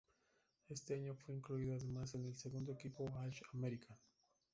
[0.67, 3.99] Ese año fue incluido además en el segundo equipo All-American.